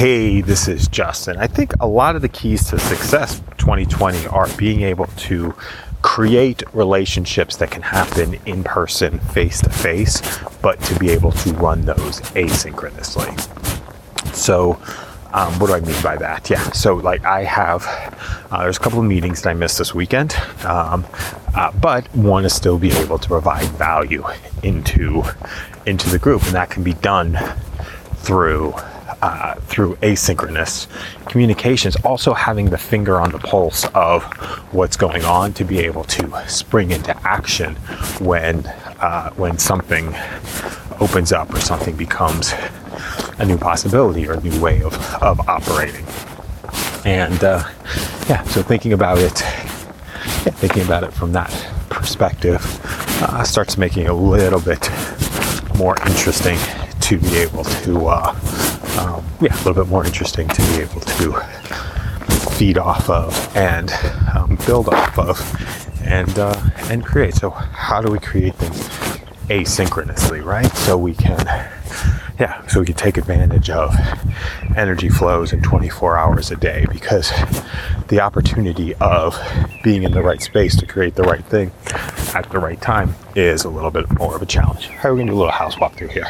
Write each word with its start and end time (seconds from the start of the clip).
Hey, 0.00 0.40
this 0.40 0.66
is 0.66 0.88
Justin. 0.88 1.36
I 1.36 1.46
think 1.46 1.74
a 1.78 1.86
lot 1.86 2.16
of 2.16 2.22
the 2.22 2.28
keys 2.30 2.66
to 2.70 2.78
success 2.78 3.40
2020 3.58 4.28
are 4.28 4.48
being 4.56 4.80
able 4.80 5.04
to 5.04 5.54
create 6.00 6.62
relationships 6.72 7.56
that 7.56 7.70
can 7.70 7.82
happen 7.82 8.40
in 8.46 8.64
person, 8.64 9.18
face 9.18 9.60
to 9.60 9.68
face, 9.68 10.22
but 10.62 10.80
to 10.84 10.98
be 10.98 11.10
able 11.10 11.32
to 11.32 11.52
run 11.52 11.82
those 11.82 12.22
asynchronously. 12.32 13.38
So, 14.34 14.80
um, 15.34 15.52
what 15.58 15.66
do 15.66 15.74
I 15.74 15.80
mean 15.80 16.02
by 16.02 16.16
that? 16.16 16.48
Yeah, 16.48 16.62
so 16.70 16.94
like 16.94 17.22
I 17.26 17.44
have, 17.44 17.84
uh, 18.50 18.62
there's 18.62 18.78
a 18.78 18.80
couple 18.80 19.00
of 19.00 19.04
meetings 19.04 19.42
that 19.42 19.50
I 19.50 19.52
missed 19.52 19.76
this 19.76 19.94
weekend, 19.94 20.34
um, 20.64 21.06
uh, 21.54 21.72
but 21.72 22.10
want 22.16 22.44
to 22.44 22.48
still 22.48 22.78
be 22.78 22.90
able 22.92 23.18
to 23.18 23.28
provide 23.28 23.68
value 23.72 24.24
into 24.62 25.24
into 25.84 26.08
the 26.08 26.18
group, 26.18 26.42
and 26.44 26.54
that 26.54 26.70
can 26.70 26.82
be 26.82 26.94
done 26.94 27.38
through 28.14 28.74
uh, 29.22 29.54
through 29.60 29.96
asynchronous 29.96 30.86
communications, 31.28 31.96
also 32.04 32.32
having 32.32 32.70
the 32.70 32.78
finger 32.78 33.20
on 33.20 33.30
the 33.30 33.38
pulse 33.38 33.86
of 33.94 34.24
what's 34.72 34.96
going 34.96 35.24
on 35.24 35.52
to 35.54 35.64
be 35.64 35.78
able 35.80 36.04
to 36.04 36.48
spring 36.48 36.90
into 36.90 37.16
action 37.26 37.76
when 38.20 38.66
uh, 39.00 39.30
when 39.32 39.58
something 39.58 40.14
opens 41.00 41.32
up 41.32 41.52
or 41.54 41.60
something 41.60 41.96
becomes 41.96 42.52
a 43.38 43.46
new 43.46 43.56
possibility 43.56 44.26
or 44.26 44.34
a 44.34 44.40
new 44.40 44.60
way 44.60 44.82
of, 44.82 44.94
of 45.22 45.40
operating. 45.48 46.04
And 47.04 47.42
uh, 47.42 47.64
yeah, 48.28 48.42
so 48.44 48.62
thinking 48.62 48.92
about 48.92 49.18
it, 49.18 49.40
yeah, 49.40 50.52
thinking 50.52 50.82
about 50.82 51.04
it 51.04 51.12
from 51.12 51.32
that 51.32 51.50
perspective 51.88 52.60
uh, 53.22 53.42
starts 53.44 53.78
making 53.78 54.04
it 54.04 54.10
a 54.10 54.14
little 54.14 54.60
bit 54.60 54.90
more 55.76 55.96
interesting 56.06 56.58
to 57.00 57.18
be 57.18 57.36
able 57.38 57.64
to 57.64 58.06
uh, 58.06 58.34
yeah, 59.40 59.54
a 59.54 59.62
little 59.64 59.74
bit 59.74 59.88
more 59.88 60.04
interesting 60.04 60.48
to 60.48 60.62
be 60.62 60.82
able 60.82 61.00
to 61.00 61.32
feed 62.56 62.76
off 62.76 63.08
of 63.08 63.56
and 63.56 63.90
um, 64.34 64.58
build 64.66 64.88
off 64.88 65.18
of 65.18 66.02
and 66.04 66.38
uh, 66.38 66.54
and 66.90 67.04
create. 67.04 67.34
So 67.34 67.50
how 67.50 68.02
do 68.02 68.10
we 68.10 68.18
create 68.18 68.54
things 68.56 68.78
asynchronously, 69.48 70.44
right? 70.44 70.70
So 70.76 70.98
we 70.98 71.14
can 71.14 71.38
yeah, 72.38 72.66
so 72.66 72.80
we 72.80 72.86
can 72.86 72.94
take 72.94 73.18
advantage 73.18 73.68
of 73.68 73.94
energy 74.76 75.08
flows 75.08 75.52
in 75.52 75.62
24 75.62 76.16
hours 76.16 76.50
a 76.50 76.56
day 76.56 76.86
because 76.90 77.30
the 78.08 78.20
opportunity 78.20 78.94
of 78.96 79.38
being 79.82 80.04
in 80.04 80.12
the 80.12 80.22
right 80.22 80.40
space 80.40 80.74
to 80.76 80.86
create 80.86 81.14
the 81.16 81.22
right 81.22 81.44
thing 81.44 81.70
at 82.34 82.48
the 82.50 82.58
right 82.58 82.80
time 82.80 83.14
is 83.34 83.64
a 83.64 83.68
little 83.68 83.90
bit 83.90 84.10
more 84.18 84.34
of 84.34 84.42
a 84.42 84.46
challenge. 84.46 84.88
How 84.88 85.10
are 85.10 85.14
we 85.14 85.20
gonna 85.20 85.32
do 85.32 85.36
a 85.36 85.38
little 85.38 85.52
house 85.52 85.78
walk 85.78 85.94
through 85.94 86.08
here? 86.08 86.26